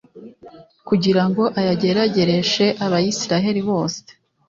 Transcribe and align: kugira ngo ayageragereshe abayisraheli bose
kugira 0.87 1.23
ngo 1.29 1.43
ayageragereshe 1.59 2.65
abayisraheli 2.85 3.61
bose 3.69 4.01